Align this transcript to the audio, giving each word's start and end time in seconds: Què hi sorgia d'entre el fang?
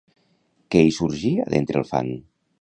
Què 0.75 0.81
hi 0.85 0.95
sorgia 0.99 1.47
d'entre 1.55 1.81
el 1.83 1.87
fang? 1.93 2.11